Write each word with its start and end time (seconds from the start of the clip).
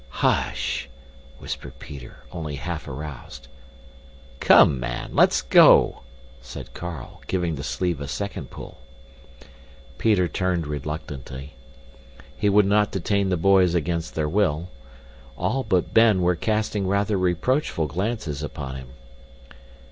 "Hush!" 0.09 0.89
whispered 1.37 1.77
Peter, 1.77 2.23
only 2.31 2.55
half 2.55 2.87
aroused. 2.87 3.47
"Come, 4.39 4.79
man! 4.79 5.11
Let's 5.13 5.43
go," 5.43 6.01
said 6.41 6.73
Carl, 6.73 7.21
giving 7.27 7.53
the 7.53 7.61
sleeve 7.63 8.01
a 8.01 8.07
second 8.07 8.49
pull. 8.49 8.79
Peter 9.99 10.27
turned 10.27 10.65
reluctantly. 10.65 11.53
He 12.35 12.49
would 12.49 12.65
not 12.65 12.89
detain 12.89 13.29
the 13.29 13.37
boys 13.37 13.75
against 13.75 14.15
their 14.15 14.27
will. 14.27 14.69
All 15.37 15.63
but 15.63 15.93
Ben 15.93 16.23
were 16.23 16.35
casting 16.35 16.87
rather 16.87 17.15
reproachful 17.15 17.85
glances 17.85 18.41
upon 18.41 18.77
him. 18.77 18.87